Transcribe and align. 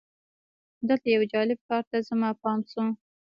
دلته 0.87 1.07
یو 1.15 1.23
جالب 1.31 1.59
کار 1.67 1.83
ته 1.89 1.97
زما 2.09 2.29
پام 2.41 2.59
شو. 2.71 2.83